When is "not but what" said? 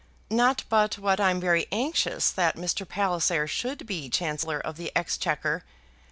0.31-1.19